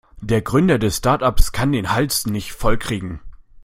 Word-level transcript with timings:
Der 0.19 0.41
Gründer 0.41 0.79
des 0.79 0.97
Startups 0.97 1.51
kann 1.51 1.73
den 1.73 1.91
Hals 1.91 2.25
nicht 2.25 2.53
voll 2.53 2.79
kriegen. 2.79 3.21